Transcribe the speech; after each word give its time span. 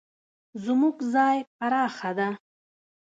زموږ 0.65 0.95
ځای 1.13 1.37
پراخه 1.57 2.11
ده 2.17 2.29